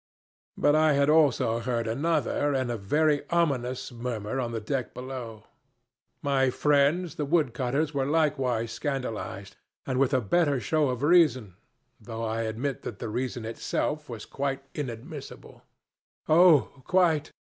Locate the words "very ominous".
2.75-3.91